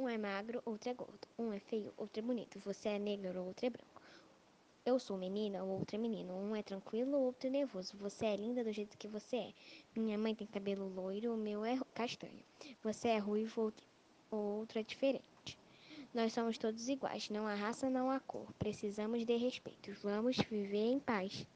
Um 0.00 0.08
é 0.08 0.16
magro, 0.16 0.62
outro 0.64 0.88
é 0.88 0.94
gordo. 0.94 1.28
Um 1.38 1.52
é 1.52 1.58
feio, 1.58 1.92
outro 1.94 2.20
é 2.20 2.22
bonito. 2.22 2.58
Você 2.60 2.88
é 2.88 2.98
negro, 2.98 3.44
outro 3.44 3.66
é 3.66 3.68
branco. 3.68 4.00
Eu 4.86 4.98
sou 4.98 5.18
menina, 5.18 5.62
ou 5.62 5.78
outro 5.78 5.94
é 5.94 5.98
menino. 5.98 6.32
Um 6.32 6.56
é 6.56 6.62
tranquilo, 6.62 7.18
outro 7.18 7.48
é 7.48 7.50
nervoso. 7.50 7.98
Você 7.98 8.24
é 8.24 8.34
linda 8.34 8.64
do 8.64 8.72
jeito 8.72 8.96
que 8.96 9.06
você 9.06 9.36
é. 9.36 9.52
Minha 9.94 10.16
mãe 10.16 10.34
tem 10.34 10.46
cabelo 10.46 10.88
loiro, 10.88 11.34
o 11.34 11.36
meu 11.36 11.66
é 11.66 11.78
castanho. 11.92 12.42
Você 12.82 13.08
é 13.08 13.18
ruivo, 13.18 13.60
outro, 13.60 13.86
outro 14.30 14.78
é 14.78 14.82
diferente. 14.82 15.58
Nós 16.14 16.32
somos 16.32 16.56
todos 16.56 16.88
iguais, 16.88 17.28
não 17.28 17.46
há 17.46 17.54
raça, 17.54 17.90
não 17.90 18.10
há 18.10 18.18
cor. 18.20 18.50
Precisamos 18.58 19.26
de 19.26 19.36
respeito. 19.36 19.92
Vamos 20.02 20.38
viver 20.38 20.92
em 20.92 20.98
paz. 20.98 21.46